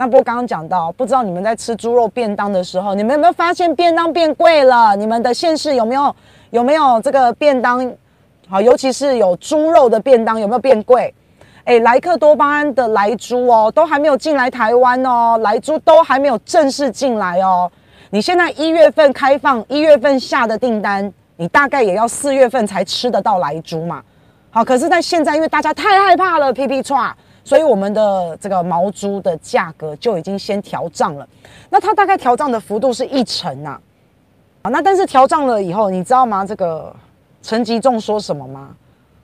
[0.00, 4.94] 那不过刚刚讲到，不知道你们在吃猪肉便当的时候，你们有没有发现便当变贵了？
[4.94, 6.14] 你们的县市有没有
[6.50, 7.92] 有没有这个便当？
[8.48, 11.12] 好，尤其是有猪肉的便当有没有变贵？
[11.64, 17.68] 哎，莱克多巴胺的莱猪哦，都还没有进来台湾哦，莱猪都还没有正式进来哦。
[18.10, 24.00] 你现在一月份开放，一月份下的订单，你大概也要四月份才吃得到莱猪嘛。
[24.50, 27.12] 好，可是，在现在因为大家太害怕了，皮皮剉，
[27.48, 31.26] 所以我们的这个毛猪的价格就已经先调涨了。
[31.70, 33.80] 那它大概调涨的幅度是一成呐。
[34.60, 36.44] 啊，那但是调涨了以后，你知道吗？
[36.44, 36.94] 这个
[37.40, 38.76] 陈吉仲说什么吗？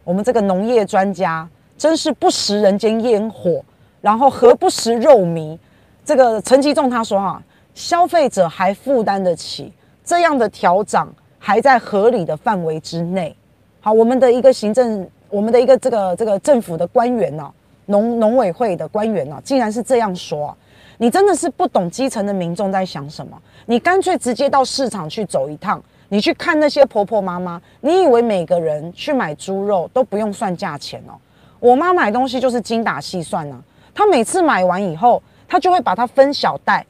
[0.05, 1.47] 我们这个农业专家
[1.77, 3.63] 真是不食人间烟火，
[4.01, 5.59] 然后何不食肉糜？
[6.03, 7.43] 这个陈吉仲他说哈、
[7.75, 9.71] 消费者还负担得起
[10.03, 13.37] 这样的调涨，还在合理的范围之内。
[13.83, 17.53] 好，我们的一个行政，我们的一个这个这个政府的官员呢，
[17.87, 20.57] 农农委会的官员呢，竟然是这样说，
[20.99, 23.37] 你真的是不懂基层的民众在想什么。
[23.67, 31.15] 你干脆直接到市场去走一趟，你去看那些婆婆妈妈，你以为每个人去买猪肉都不用算价钱哦？
[31.61, 33.63] 我妈买东西就是精打细算呢，
[33.95, 36.85] 她每次买完以后，她就会把它分小袋。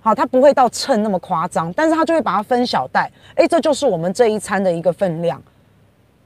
[0.00, 3.10] 好，它不会到称那么夸张，但是它就会把它分小袋。
[3.34, 5.42] 哎，这就是我们这一餐的一个分量。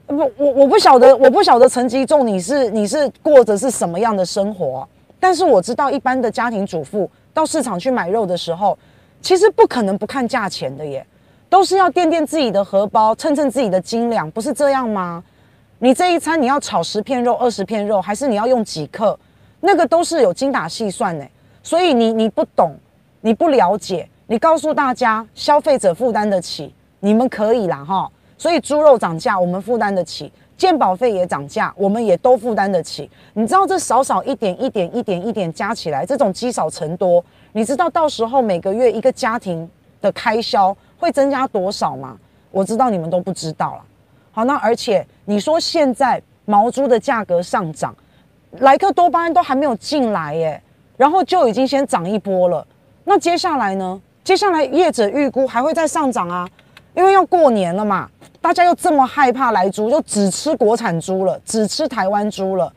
[0.09, 4.87] 不，我我不晓得，我不晓得陈吉仲你是你是过着是什么样的生活，
[5.19, 8.77] 但是我知道一般的家庭主妇到市场去买肉的时候，
[9.21, 11.05] 其实不可能不看价钱的耶，
[11.49, 15.23] 都是要垫垫自己的荷包，称称自己的斤两，不是这样吗？
[15.79, 19.17] 你这一餐你要炒十片肉、二十片肉，还是你要用几克？
[19.61, 21.27] 那个都是有精打细算的，
[21.63, 22.75] 所以你你不懂。
[23.21, 28.09] 你不了解，你告诉大家，消费者负担得起，你们可以啦哈。
[28.39, 33.07] 所以猪肉涨价，我们负担得起；健保费也涨价，我们也都负担得起。
[33.33, 39.69] 你知道这少少一点一点一点一点加起来，这种积少成多，你知道到时候每个月一个家庭
[40.01, 42.17] 的开销会增加多少吗？
[42.49, 43.81] 我知道你们都不知道了。
[44.31, 47.93] 好，那而且你说现在毛猪的价格上涨，
[48.59, 50.61] 莱克多巴胺都还没有进来耶，
[50.95, 52.65] 然后就已经先涨一波了。
[53.03, 54.01] 那接下来呢？
[54.23, 56.47] 接下来业者预估还会再上涨啊，
[56.93, 58.09] 因为要过年了嘛，
[58.49, 62.73] 大家又这么害怕来猪，就只吃国产猪了，只吃台湾猪了。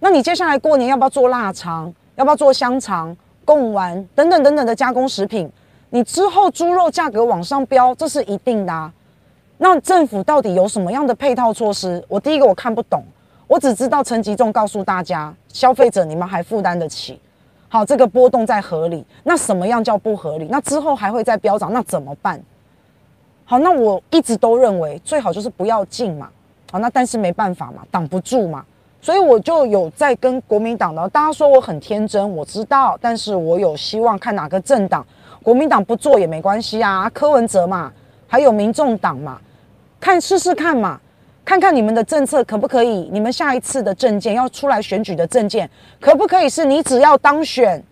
[0.00, 1.90] 那你接下来过年要不要做腊肠？
[2.16, 5.50] 要不要做香肠、贡丸等等等等的加工食品？
[5.88, 8.92] 你之后猪肉价格往上飙，这是一定的啊。
[9.56, 12.04] 那政府到底有什么样的配套措施？
[12.06, 13.02] 我第一个我看不懂，
[13.46, 17.18] 我只知道陈吉仲告诉大家，消费者你们还负担得起。
[17.70, 19.02] 好，这个波动在合理。
[19.22, 20.48] 那什么样叫不合理？
[20.50, 22.38] 那之后还会再飙涨，那怎么办？
[23.44, 26.28] 好，那我一直都认为最好就是不要进嘛。
[26.70, 28.64] 好，那但是没办法嘛，挡不住嘛。
[29.00, 35.06] 所以我就有在跟国民党的大家说我很天真，我知道，但是我有希望看哪个政党，
[35.42, 37.92] 国民党不做也没关系啊，柯文哲嘛，
[38.26, 39.38] 还有民众党嘛，
[40.00, 41.00] 看试试看嘛。
[41.44, 43.10] 看看你们的政策可不可以？
[43.12, 45.68] 你们下一次的政见要出来选举的政见，
[46.00, 47.84] 可不可以是你只要当选，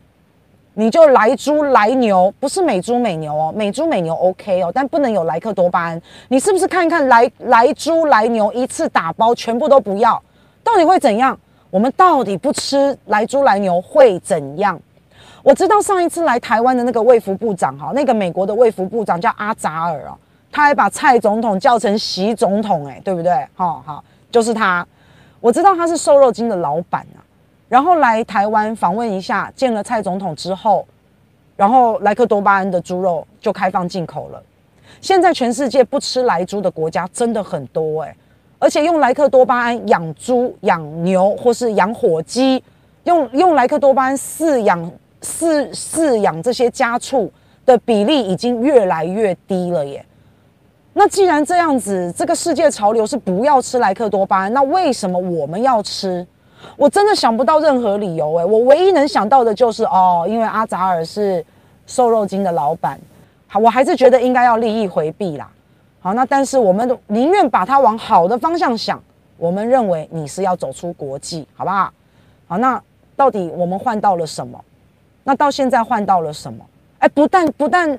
[0.75, 6.00] 你就莱猪莱牛，不是美猪美牛哦，美猪美牛 OK 哦，但不能有莱克多巴胺。
[6.28, 10.21] 你是不是看一看莱莱猪莱牛一次打包全部都不要，
[10.65, 11.38] 到底会怎样？
[11.71, 14.81] 我们到底不吃莱猪莱牛会怎样？
[15.43, 20.16] 我知道上一次来台湾的那个卫福部长哈，那个美国的卫福部长叫阿扎尔啊。
[20.50, 23.33] 他还把蔡总统叫成习总统，哎，对不对？
[23.54, 24.87] 好好，就是他。
[25.41, 27.22] 我知道他是瘦肉精的老板啊。
[27.72, 30.87] 然后来台湾访问一下，见了蔡总统之后，
[31.56, 34.43] 然后莱克多巴胺的猪肉就开放进口了。
[35.00, 38.15] 现在全世界不吃莱猪的国家真的很多，哎，
[38.59, 42.62] 而且用莱克多巴胺养猪、养牛或是养火鸡，
[43.05, 47.33] 用用莱克多巴胺饲养饲饲养这些家畜
[47.65, 50.04] 的比例已经越来越低了耶。
[50.93, 56.27] 那既然这样子，这个世界潮流是不要吃莱克多巴胺，那为什么我们要吃？
[56.77, 61.45] 我真的想不到任何理由诶、我唯一能想到的就是哦，因为阿扎尔是
[61.86, 63.01] 瘦肉精的老板，
[63.47, 65.51] 好，我还是觉得应该要利益回避啦。
[66.01, 69.03] 好，那但是我们宁愿把它往好的方向想，
[69.36, 71.92] 我们认为你是要走出国际，好不好？
[72.48, 72.83] 好，那
[73.15, 74.59] 到底我们换到了什么？
[75.25, 76.65] 那到现在换到了什么？
[76.98, 77.98] 哎，不但不但。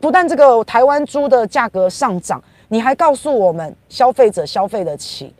[0.00, 5.30] 不但这个台湾猪的价格上涨，你还告诉我们消费者消费得起，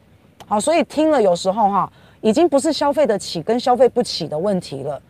[0.47, 1.91] 好，所以听了有时候哈，
[2.21, 5.01] 已经不是消费得起跟消费不起的问题了，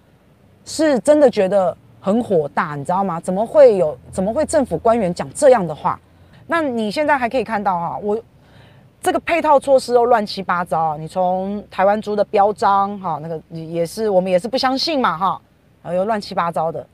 [0.65, 3.21] 是真的觉得很火大，你知道吗？
[3.21, 3.97] 怎么会有？
[4.11, 5.99] 怎么会政府官员讲这样的话？
[6.47, 8.21] 那你现在还可以看到哈，我
[9.01, 15.41] 这个配套措施都乱七八糟，你从台湾猪的标章哈，那个也是我们也是不相信嘛哈，
[15.83, 16.87] 啊，有乱七八糟的。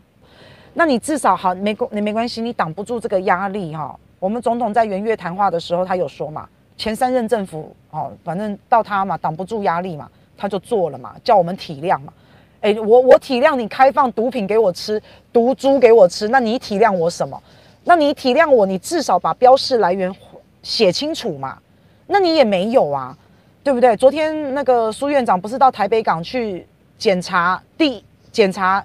[0.73, 3.99] 那你至少好，没关你没关系，你挡不住这个压力哈。
[4.19, 12.12] 我们总统在元月谈话的时候，他有说嘛，前三任政府哦，反正到他嘛，挡不住压力嘛，他就做了嘛，叫我们体谅嘛。
[12.61, 15.00] 哎，我我体谅你开放毒品给我吃，
[15.32, 17.40] 毒猪给我吃，那你体谅我什么？
[17.84, 20.14] 那你体谅我，你至少把标示来源
[20.62, 21.58] 写清楚嘛。
[22.06, 23.17] 那你也没有啊，
[23.62, 23.96] 对不对？
[23.96, 26.67] 昨天那个苏院长不是到台北港去
[26.99, 28.84] 检查第检查。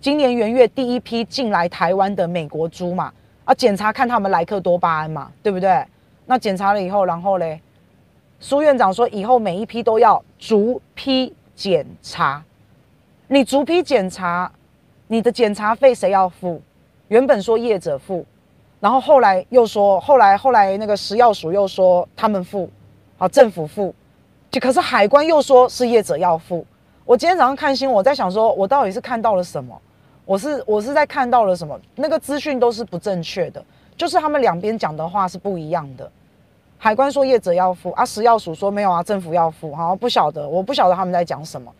[0.00, 3.12] 今年元月第一批进来台湾的美国猪嘛，
[3.44, 5.84] 啊，检查看他们莱克多巴胺嘛，对不对？
[6.30, 7.60] 那检查了以后，然后嘞，
[8.38, 12.40] 苏院长说以后每一批都要逐批检查。
[13.26, 14.48] 你逐批检查，
[15.08, 16.62] 你的检查费谁要付？
[17.08, 18.24] 原本说业者付，
[18.78, 22.70] 然后后来又说，后来后来那个食药署又说他们付，
[23.18, 23.92] 啊，政府付，
[24.52, 26.64] 就可是海关又说是业者要付。
[27.04, 29.76] 我今天早上看新闻，我在想说，我到底是看到了什么？
[30.24, 31.76] 我是我是在看到了什么？
[31.96, 33.60] 那个资讯都是不正确的，
[33.96, 36.08] 就是他们两边讲的话是不一样的。
[36.82, 39.74] 海关说业者要付啊，食药署说没有啊，政府要付。
[39.74, 41.70] 好，不晓得，我不晓得他们在讲什么。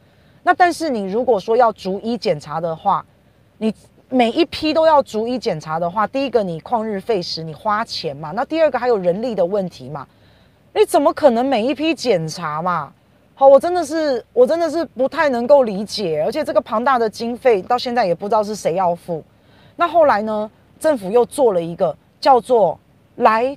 [0.43, 3.02] 那但是你如果说要逐一检查的话，
[3.56, 3.75] 你
[4.11, 8.32] 每一批都要逐一检查的话，第一个你旷日费时，你花钱嘛。
[8.32, 10.06] 那第二个还有人力的问题嘛，
[10.75, 12.93] 你怎么可能每一批检查嘛？
[13.35, 19.25] 好，我真的是，我真的是不太能够理解，而且这个庞大的经费到现在也不知道是谁要付。
[19.76, 22.79] 那后来呢，政府又做了一个叫做
[23.17, 23.56] “来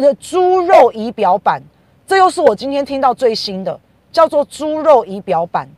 [0.00, 1.62] 的猪肉仪表板”，
[2.06, 3.78] 这又是我今天听到最新的，
[4.10, 5.68] 叫做“猪肉仪表板”。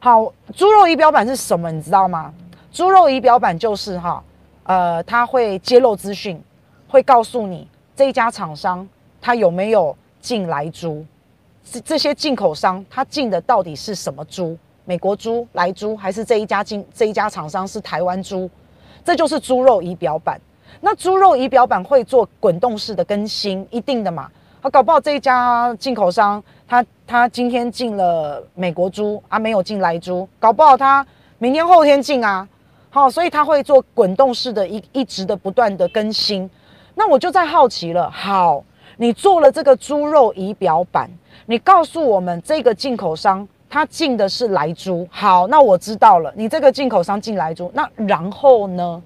[0.00, 1.70] 好，猪肉仪表板是什么？
[1.70, 2.32] 你知道吗？
[2.70, 4.22] 猪肉仪表板就是哈，
[4.64, 6.40] 呃，它会揭露资讯，
[6.88, 7.66] 会告诉你
[7.96, 8.88] 这一家厂商
[9.20, 11.04] 他有没有进莱猪。
[11.84, 14.56] 这些进口商他进的到底是什么猪？
[14.84, 18.48] 美国猪、莱猪，还是这一家进这一家厂商是台湾猪？
[19.04, 20.40] 这就是猪肉仪表板。
[20.80, 24.28] 那猪肉仪表板会做滚动式的更新，一定的嘛？
[24.60, 31.06] 啊，搞不好这一家进口商他他今天进了美国猪啊，没有进莱猪，搞不好他
[31.38, 32.46] 明天后天进啊。
[32.90, 36.48] 好，所以他会做滚动式的一一直的不断的更新。
[36.94, 38.64] 那我就在好奇了，好，
[38.96, 41.08] 你做了这个猪肉仪表板。
[41.46, 46.32] 你告诉我们这个进口商他进的是莱猪，好，那我知道了。
[46.34, 49.02] 你这个进口商进莱猪，那然后呢？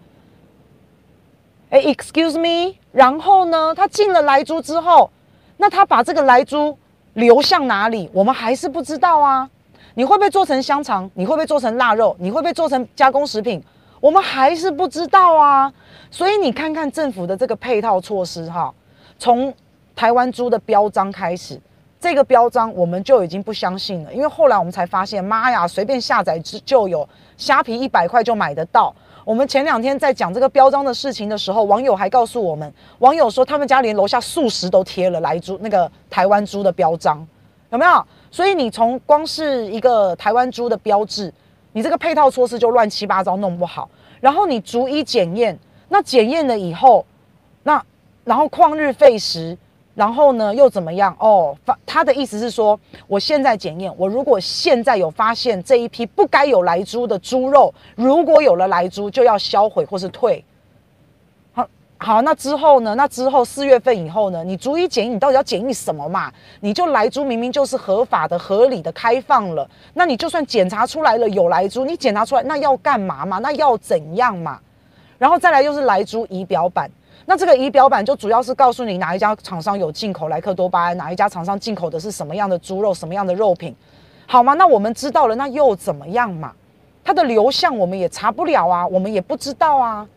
[1.73, 3.75] 哎，excuse me，然后呢？
[3.75, 5.11] 他进了莱猪之后，
[5.57, 6.77] 那他把这个莱猪
[7.15, 8.11] 流向哪里？
[8.13, 9.49] 我们还是不知道啊。
[9.95, 11.11] 你会不会做成香肠？
[11.15, 12.15] 你会不会做成腊肉？
[12.19, 13.63] 你会不会做成加工食品？
[14.01, 15.73] 我们还是不知道啊。
[16.11, 18.71] 所以你看看政府的这个配套措施哈，
[19.19, 19.53] 从
[19.97, 21.59] 台湾猪的标章开始。
[21.99, 27.09] 这个标章我们就已经不相信了，因为后来我们才发现，妈呀，随便下载就有
[27.39, 28.95] 虾皮一百块就买得到。
[29.25, 37.25] 我们前两天在讲这个标章的事情的时候，网友还告诉我们，网友说他们家连楼下素食都贴了来猪那个台湾猪的标章，
[37.71, 38.05] 有没有？
[38.31, 41.33] 所以你从光是一个台湾猪的标志，
[41.73, 43.89] 你这个配套措施就乱七八糟弄不好，
[44.21, 45.57] 然后你逐一检验，
[45.89, 47.07] 那检验了以后，
[47.63, 47.81] 那
[48.25, 49.57] 然后旷日费时。
[49.95, 51.15] 然后呢，又怎么样？
[51.21, 60.43] 哦，发他的意思是说，我现在检验，我如果现在有发现这一批不该有莱猪的猪肉，如果有了莱猪，就要销毁或是退。
[61.53, 62.95] 好，好，那之后呢？
[62.95, 64.43] 那之后四月份以后呢？
[64.43, 66.33] 你逐一检验，你到底要检验什么嘛？
[66.61, 73.39] 你就莱猪明明就是合法的、合理的开放了，那你就算检查出来了有莱猪，你检查出来那要干嘛嘛？
[73.41, 74.59] 那要怎样嘛？
[75.19, 76.91] 然后再来就是莱猪仪表板。
[77.25, 83.75] 那这个仪表板就主要是告诉你哪一家厂商有进口莱克多巴胺，哪一家厂商进口的是什么样的猪肉，什么样的肉品，
[84.27, 84.55] 好吗？
[84.55, 86.53] 那我们知道了，那又怎么样嘛？
[87.05, 90.09] 它的流向我们也查不了啊，我们也不知道啊。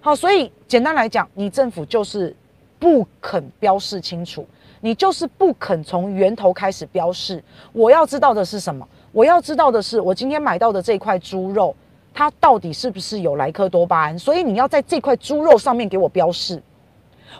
[0.00, 2.34] 好，所以简单来讲，你政府就是
[2.78, 4.46] 不肯标示清楚，
[4.80, 7.42] 你就是不肯从源头开始标示。
[7.72, 8.86] 我要知道的是什么？
[9.12, 11.74] 我要知道的是，我今天买到的这块猪肉。
[12.18, 14.18] 它到底是不是有莱克多巴胺？
[14.18, 16.62] 所以你要在这块猪肉上面给我标示。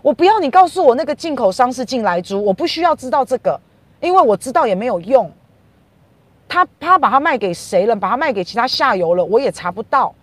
[0.02, 3.58] 我不要你告诉我那个进口商是进来猪，我不需要知道这个，
[4.02, 5.32] 因为我知道也没有用。
[6.46, 7.96] 他他把它卖给谁了？
[7.96, 10.14] 把它卖给其他下游了，我也查不到。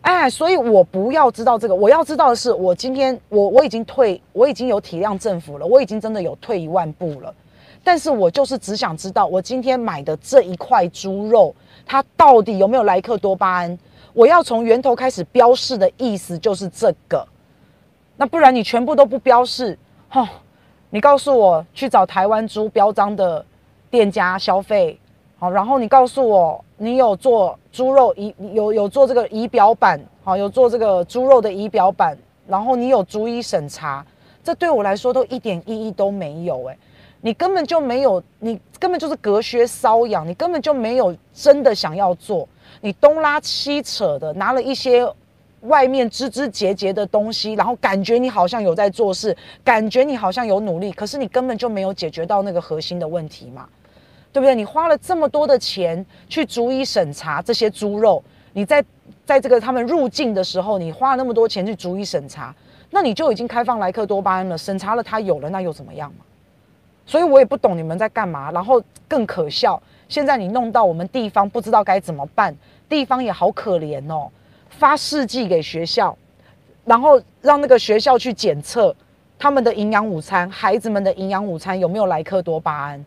[0.00, 1.74] 哎，所以我不要知道这个。
[1.74, 7.32] 我要知道的是，我今天我我已经退，我已经有体谅政府了，我已经真的有退一万步了。
[7.84, 11.54] 但是我就是只想知道，我今天买的这一块猪肉，
[11.86, 13.78] 它到底有没有莱克多巴胺？
[14.14, 17.26] 我要从源头开始标示的意思就是这个，
[18.16, 19.78] 那不然你全部都不标示，
[20.08, 20.26] 吼，
[20.90, 23.44] 你告诉我去找台湾猪标章的
[23.90, 24.98] 店家消费，
[25.38, 32.16] 好，然后你告诉我你有做猪肉仪，有有做这个仪表板，好，有做这个猪肉的仪表板，
[32.46, 34.04] 然后你有逐一审查，
[34.44, 36.76] 这对我来说都一点意义都没有，诶，
[37.22, 42.46] 你根本就没有，你根本就是隔靴搔痒，你根本就没有真的想要做，
[42.82, 45.10] 你东拉西扯的拿了一些。
[45.66, 53.68] 外面枝枝节节的东西，然后感觉你好像有在做事，感觉你好像有努力，可是你根本就没有解决到那个核心的问题嘛，
[54.32, 54.56] 对不对？
[54.56, 58.20] 你花了这么多的钱去逐一审查这些猪肉，
[58.52, 58.84] 你在
[59.24, 62.52] 在这个他们入境的时候，你花了那么多钱去逐一审查，
[62.90, 66.24] 那你就已经开放莱克多巴胺了，审查了他有了，那又怎么样嘛？
[67.06, 68.50] 所以我也不懂你们在干嘛。
[68.50, 72.52] 然后更可笑，现在你弄到我们地方不知道该怎么办，
[72.92, 74.30] 地方也好可怜哦。
[74.68, 76.16] 发试剂给学校，
[76.84, 78.94] 然后让那个学校去检测
[79.38, 83.04] 他们的营养午餐，孩子们的营养午餐有没有莱克多巴胺，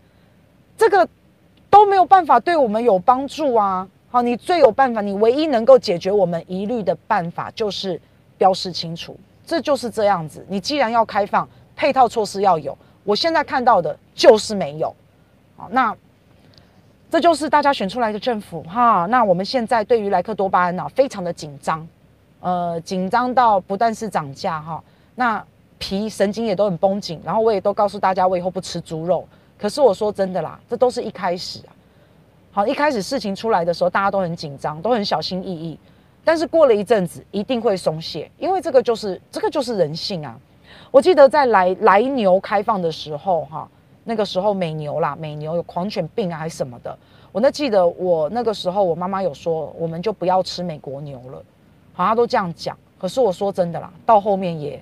[0.78, 1.08] 这个
[1.70, 3.88] 都没有办法对我们有帮助啊！
[4.10, 8.00] 好，你最有办法，你唯一能够解决我们疑虑的办法就是
[8.38, 10.46] 标示清楚，这就是这样子。
[10.48, 14.96] 你既然要开放，配套措施要有，我现在看到的就是没有。
[15.58, 15.96] 好，那。
[17.10, 19.06] 这就是大家选出来的政府哈。
[19.06, 21.88] 那我们现在对于莱克多巴胺呢、啊，非常的紧张，
[22.42, 24.84] 呃，紧张到不但是涨价哈，
[25.16, 25.42] 那
[25.78, 27.22] 皮神经也都很绷紧。
[27.24, 29.26] 然后我也都告诉大家，我以后不吃猪肉。
[29.58, 31.72] 可是我说真的啦，这都是一开始啊。
[32.52, 35.80] 好，一开始事情出来的时候，大家都很紧张，都很小心翼翼。
[36.24, 40.38] 但是过了一阵子，一定会松懈，因为这个就是这个就是人性啊。
[40.92, 43.70] 我记得在来来牛开放的时候哈。
[44.08, 46.98] 那个时候美牛啦，美牛有狂犬病啊，还是什么的。
[47.32, 51.44] 我那记得我那个时候，我妈妈有说，我们就不要吃美国牛了。
[51.92, 52.78] 好，像都这样讲。
[52.98, 54.82] 可是我说真的啦，到后面也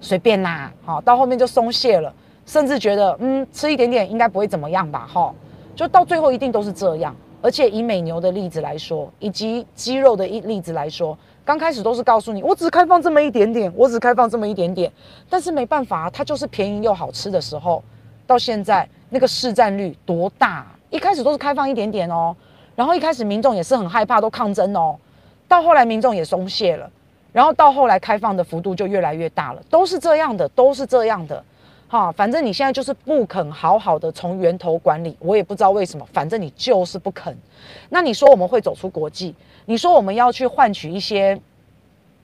[0.00, 0.72] 随便啦。
[0.82, 2.14] 好，到后面就松懈了，
[2.46, 5.06] 甚至觉得嗯，吃一点点应该不会怎么样吧。
[5.12, 5.34] 哈，
[5.76, 7.14] 就到最后一定都是这样。
[7.42, 14.92] 而且以美牛的例子来说，以及鸡肉的一例子来说，刚开始都是告诉你，我只开放这么一点点，我只开放这么一点点。
[15.28, 17.82] 但是没办法，它就是便宜又好吃的时候。
[18.30, 20.64] 到现在那个市占率多大？
[20.88, 22.34] 一开始都是开放一点点哦，
[22.76, 24.96] 然后一开始民众也是很害怕，都抗争哦。
[25.48, 26.88] 到后来民众也松懈了，
[27.32, 31.44] 然后到后来开放的幅度就越来越大了，都是这样的，都是这样的。
[31.88, 37.36] 哈，反正你现在就是不肯好好的从源头管理，我也不知道为什么，反正你就是不肯。
[37.88, 39.34] 那你说我们会走出国际？
[39.66, 41.36] 你说我们要去换取一些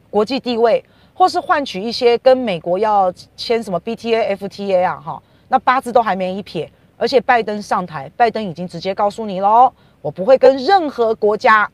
[0.08, 5.02] 国际地位，或是换取一些跟美国要签什么 BTA、FTA 啊？
[5.04, 5.22] 哈。
[5.48, 9.72] 那八字都还没一撇，而且拜登上台，拜登已经直接告诉你喽，
[10.02, 11.70] 我不会跟任何国家、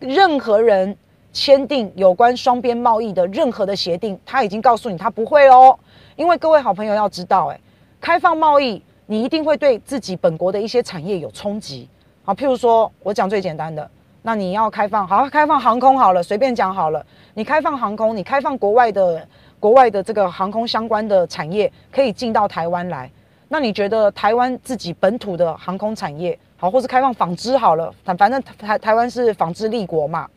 [0.00, 0.96] 任何人
[1.32, 5.78] 签订有关双边贸易的任何的协定，他已经告诉你他不会哦。
[6.16, 7.60] 因为各位好朋友要知道，哎，
[8.00, 11.88] 开放贸易你一定会对自己本国的一些产业有冲击。
[12.24, 13.88] 好，譬如说我讲最简单的，
[14.22, 17.04] 那你要开放，好，开放航空好了，随便讲好了，
[17.34, 19.26] 你开放航空，你开放国外的。
[19.64, 23.10] 国外的这个航空相关的产业可以进到台湾来，
[23.48, 30.28] 那你觉得台湾自己本土的航空产业好，或是开放纺织好了，反反正台台湾是纺织立国嘛，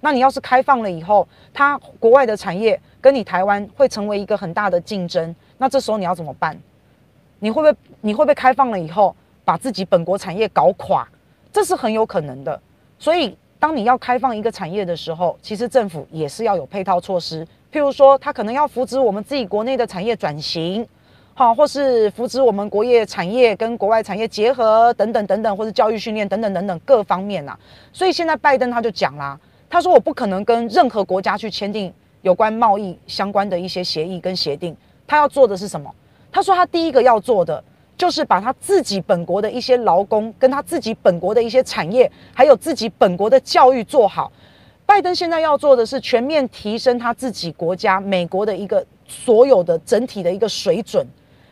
[0.00, 6.60] 那你要是开放了以后，它国外的产业跟你台湾会成为一个很大的竞争，那这时候你要怎么办？
[7.38, 9.14] 你会不会你会不会开放了以后
[9.44, 11.06] 把自己本国产业搞垮？
[11.52, 12.60] 这是很有可能的。
[12.98, 17.46] 所以当你要开放一个产业的时候，其实政府也是要有配套措施。
[17.74, 20.86] 譬如说，他可能要扶植我们自己国内的产业转型，
[21.34, 27.58] 好，或是扶植我们国业产业跟国外产业结合等等等等，或是教育训练等等等等各方面呐、
[27.92, 29.36] 所以现在拜登他就讲啦，
[29.68, 34.76] 他说我不可能跟任何国家去签订有关贸易相关的一些协议跟协定。
[35.04, 35.92] 他要做的是什么？
[36.30, 37.60] 他说他第一个要做的
[37.98, 44.30] 就是把他自己本国的一些劳工跟他自己本国的一些产业，还有自己本国的教育做好。
[44.86, 51.04] 拜登现在要做的是全面提升他自己国家美国的一个所有的整体的一个水准，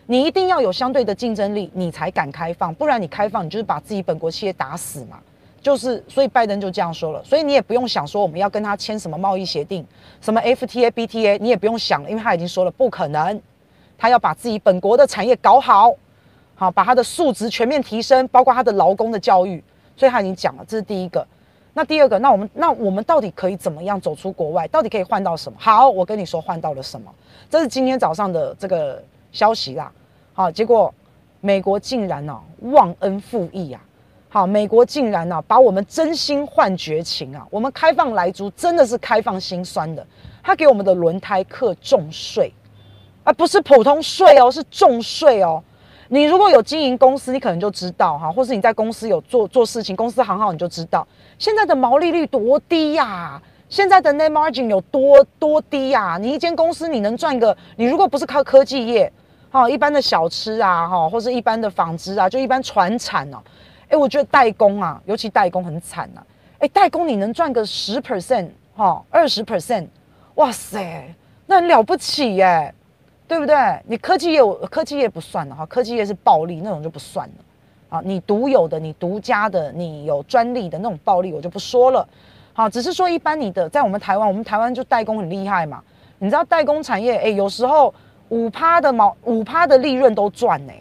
[0.06, 5.18] 你一定要有相对的竞争力，你才敢开放，不然你开放，你就是把自己本国企业打死嘛。
[5.60, 9.86] 就是，所以拜登就这样说了，所以你也不用想说我们要跟他签什么贸易协定，
[10.20, 13.40] 什么 FTA、BTA，你也不用想了，因为他已经说了不可能，
[13.96, 15.92] 他要把自己本国的产业搞好，
[16.56, 19.62] 好把他的素质全面提升，包括他的劳工的教育，
[19.96, 21.24] 所以他已经讲了，这是第一个。
[21.74, 24.68] 那第二个，那我们那我们到底可以怎么样走出国外？
[24.68, 25.58] 到底可以换到什么？
[25.58, 27.10] 好，我跟你说换到了什么？
[27.48, 29.02] 这是今天早上的这个
[29.32, 29.90] 消息啦。
[30.34, 30.92] 好，结果
[31.40, 33.80] 美国竟然呢、忘恩负义啊！
[34.28, 37.46] 好，美国竟然呢、把我们真心换绝情啊！
[37.50, 40.06] 我们开放莱猪真的是开放心酸的，
[40.42, 42.52] 他给我们的轮胎课重税，
[43.24, 45.62] 而不是普通税哦，是重税哦。
[46.12, 59.10] 你如果有经营公司，你可能就知道哈，或是你在公司有做做事情，公司行号你就知道现在的毛利率多低呀、啊，现在的 net margin 有多多低呀、你一间公司你能赚个，你如果不是靠科技业，
[59.50, 63.38] 哈，一般的小吃啊，哈，或是一般的纺织啊，就一般传产哦，
[63.88, 66.26] 哎，我觉得代工啊，尤其代工很惨呐、啊，
[66.58, 69.86] 哎，代工你能赚个十 percent 哈，二十 percent，
[70.34, 71.14] 哇塞，
[71.46, 72.74] 那很了不起耶、
[73.32, 73.56] 对不对？
[73.86, 77.34] 你科技业，科技业不算了哈，科技业是暴利那种就不算了
[77.88, 78.02] 啊。
[78.04, 82.06] 你独有的、你独家的、你有专利的那种暴利，我就不说了。
[82.52, 85.82] 好，只是说一般你的在我们台湾，我们台湾就代工很厉害嘛。
[86.18, 87.92] 你知道代工产业，哎，有时候
[88.28, 90.72] 五趴的毛五趴的利润都赚呢，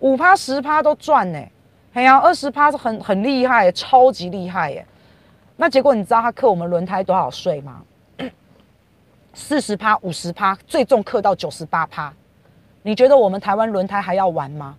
[0.00, 1.42] 五趴十趴都赚呢。
[1.94, 4.84] 哎呀，二十趴是很很厉害，超级厉害耶。
[5.56, 7.80] 那结果你知道他课我们轮胎多少税吗？
[9.36, 12.10] 四十趴、五十趴，最重课到九十八趴。
[12.82, 14.74] 你觉得我们台湾轮胎还要玩吗？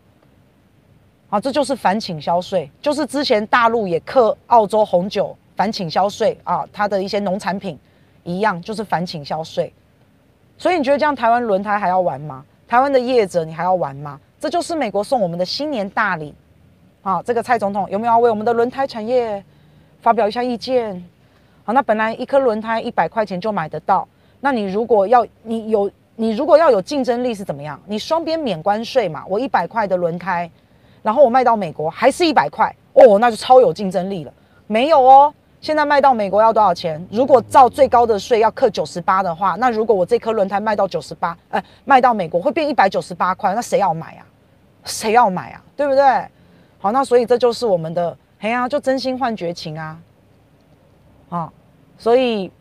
[1.30, 7.78] 好，这就是反倾销税，就是之前大陆也克澳洲红酒反倾销税啊，它的一些农产品
[8.24, 9.72] 一样，就是反倾销税。
[10.58, 12.44] 所以你觉得这样台湾轮胎还要玩吗？
[12.68, 14.20] 台湾的业者你还要玩吗？
[14.40, 16.34] 这就是美国送我们的新年大礼
[17.04, 17.22] 啊！
[17.22, 19.44] 这个蔡总统有没有要为我们的轮胎产业
[20.02, 21.08] 发表一下意见？
[21.64, 24.08] 好，那本来一颗轮胎一百块钱就买得到。
[24.40, 27.80] 那你如果要你有你如果要有竞争力是怎么样？
[27.86, 30.50] 你双边免关税嘛，我一百块的轮胎，
[31.04, 34.34] 然后我卖到美国还是一百块哦，那就超有竞争力了。
[34.66, 37.06] 没有哦，现在卖到美国要多少钱？
[37.12, 44.26] 如果照最高的税要克九十八的话，那如果我这颗轮胎卖到九十八，呃，卖到美国会变一百九十八块，那谁要买啊？
[44.86, 45.62] 谁要买啊？
[45.76, 46.04] 对不对？
[46.80, 50.00] 好，那所以这就是我们的，哎呀，就真心换绝情啊，
[51.30, 51.54] 啊，
[51.98, 52.52] 所以。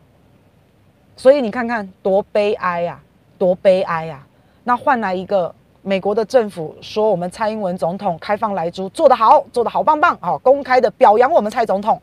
[1.16, 3.00] 所以你看看多悲哀呀，
[3.38, 4.24] 多悲哀呀！
[4.64, 12.00] 那换来一个美国的政府说我们蔡英文总统开放莱猪做得好，做得好棒棒，好公开的表扬我们蔡总统。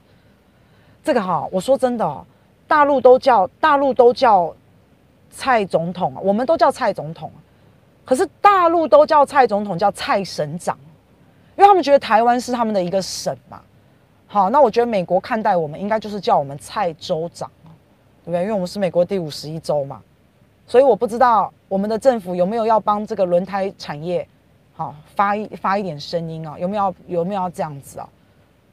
[1.04, 2.26] 这个哈，我说真的哦，
[2.68, 4.52] 大陆都叫大陆都叫
[5.30, 7.32] 蔡总统，我们都叫蔡总统，
[8.06, 10.78] 可是大陆都叫蔡总统叫蔡省长，
[11.56, 13.62] 因为他们觉得台湾是他们的一个省嘛。
[14.26, 17.52] 好，那我觉得美国看待我们应该就是叫我们蔡州长。
[18.24, 18.42] 对不对？
[18.42, 20.02] 因为我们是美国第五十一州嘛，
[20.66, 24.28] 所以我不知道我们的政府有没有要帮这个轮胎产业，
[24.74, 26.58] 好发一发一点声音啊？
[26.58, 28.08] 有没有有没有要这样子啊？